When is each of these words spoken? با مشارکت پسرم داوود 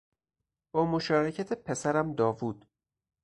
با 0.73 0.85
مشارکت 0.85 1.53
پسرم 1.53 2.13
داوود 2.13 2.67